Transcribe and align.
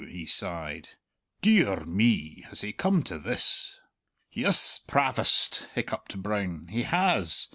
he 0.09 0.25
sighed. 0.25 0.89
"De 1.43 1.63
ar 1.63 1.85
me, 1.85 2.41
has 2.49 2.61
he 2.61 2.73
come 2.73 3.03
to 3.03 3.19
this?" 3.19 3.79
"Yis, 4.31 4.79
Pravast," 4.87 5.67
hiccupped 5.75 6.23
Brown, 6.23 6.65
"he 6.71 6.81
has! 6.81 7.49